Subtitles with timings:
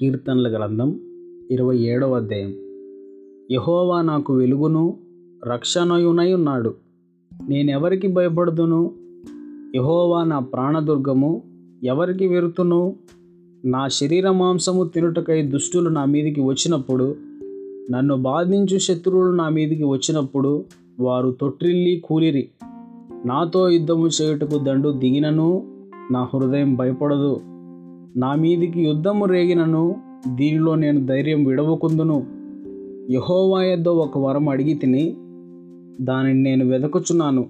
[0.00, 1.00] కీర్తనల గ్రంథం
[1.50, 2.54] ఇరవై ఏడవ అధ్యాయం.
[3.50, 4.96] యహోవా నాకు వెలుగును
[5.46, 6.74] రక్షణయునై ఉన్నాడు
[7.48, 8.92] నేనెవరికి భయపడుదును?
[9.76, 11.42] యహోవా నా ప్రాణదుర్గము
[11.84, 12.96] ఎవరికి వెరుతును?
[13.64, 17.16] నా శరీర మాంసము తినుటకై దుష్టులు నా మీదికి వచ్చినప్పుడు
[17.90, 20.64] నన్ను బాధించు శత్రువులు నా మీదికి వచ్చినప్పుడు
[21.00, 22.48] వారు తొట్రిల్లి కూలిరి.
[23.26, 25.62] నాతో యుద్ధము చేయుటకు దండు దిగినను
[26.10, 27.40] నా హృదయం భయపడదు.
[28.16, 29.96] నా మీదికి యుద్ధము రేగినను
[30.34, 32.26] దీనిలో నేను ధైర్యం విడవకుందును.
[33.10, 35.16] యహోవా యొద్ద ఒక వరం అడిగి తిని
[36.00, 37.46] దానిని నేను వెదకుచున్నాను.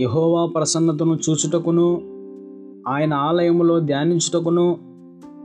[0.00, 2.02] యహోవా ప్రసన్నతను చూచుటకును
[2.88, 4.78] ఆయన ఆలయములో ధ్యానించుటకును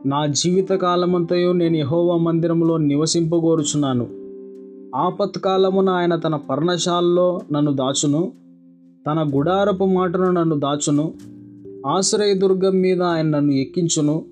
[0.06, 4.08] నా జీవిత కాలమంతయు నేను యహోవా మందిరంలో నివసింపగోరుచున్నాను.
[4.96, 8.32] ఆపత్కాలమున ఆయన తన పర్ణశాలలో నన్ను దాచును
[9.08, 11.35] తన గుడారపు మాటను నన్ను దాచును
[11.86, 14.26] ఆశ్రయదుర్గం మీద ఆయన నన్ను ఎక్కించును.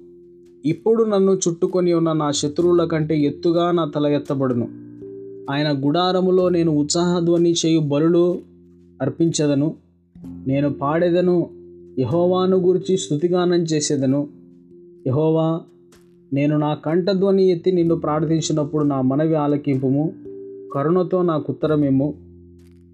[0.66, 4.68] ఇప్పుడు నన్ను చుట్టుకొని ఉన్న నా శత్రువుల కంటే ఎత్తుగా నా తల ఎత్తబడును.
[5.52, 8.40] ఆయన గుడారములో నేను ఉత్సాహధ్వని చేయు బలులు
[9.02, 9.76] అర్పించదను.
[10.48, 11.50] నేను పాడేదను
[12.00, 14.28] యహోవాను గురించి స్థుతిగానం చేసేదను.
[15.08, 15.62] యహోవా
[16.34, 20.14] నేను నా కంఠధ్వని ఎత్తి నిన్ను ప్రార్థించినప్పుడు నా మనవి ఆలకింపుము.
[20.74, 22.14] కరుణతో నాకు ఉత్తరమేమో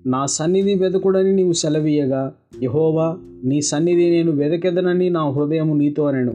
[0.05, 2.33] నా సన్నిధి వెదకుడని నీవు సెలవీయగా.
[2.63, 6.33] యహోవా నీ సన్నిధి నేను వెదకెదనని నా హృదయము నీతో అనెను.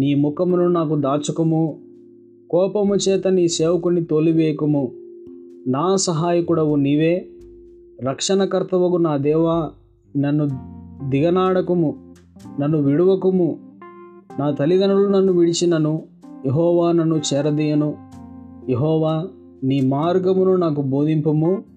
[0.00, 1.78] నీ ముఖమును నాకు దాచుకము.
[2.50, 4.92] కోపము చేత నీ సేవకుని తోలివేయకుము.
[5.66, 7.28] నా సహాయకుడవు నీవే.
[8.02, 9.70] రక్షణకర్తవగు నా దేవా
[10.16, 10.48] నన్ను
[11.10, 12.14] దిగనాడకుము
[12.60, 13.58] నన్ను విడువకుము.
[14.38, 16.02] నా తల్లిదండ్రులు నన్ను విడిచినను.
[16.46, 17.94] యహోవా నన్ను చేరదీయను.
[18.70, 19.26] యహోవా
[19.64, 21.73] నీ మార్గమును నాకు బోధింపము.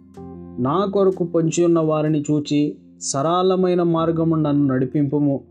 [0.60, 5.42] నా కొరకు పంచి ఉన్న వారిని చూచి సరళమైన మార్గము నన్ను నడిపింపము.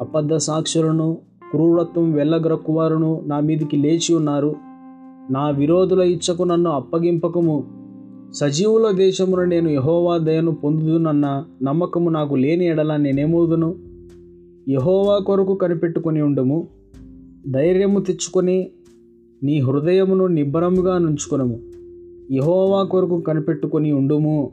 [0.00, 1.18] అబద్ధ సాక్షులను
[1.50, 4.54] క్రూరత్వం వెళ్ళగ్రక్కువారును నా మీదికి లేచి ఉన్నారు.
[5.30, 7.64] నా విరోధుల ఇచ్చకు నన్ను అప్పగింపకము.
[8.32, 13.74] సజీవుల దేశమున నేను యహోవా దయను పొందుదునన్న నమ్మకము నాకు లేని ఎడల నేనేమోదును?
[14.68, 16.68] యహోవా కొరకు కనిపెట్టుకొని ఉండము.
[17.50, 18.68] ధైర్యము తెచ్చుకొని
[19.42, 21.69] నీ హృదయమును నిబ్బరముగా నుంచుకొనము.
[22.30, 24.52] యహోవా కొరకు కనిపెట్టుకొని ఉండుము.